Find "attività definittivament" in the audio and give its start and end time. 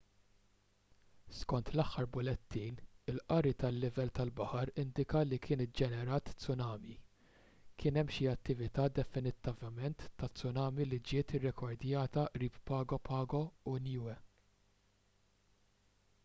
8.33-10.07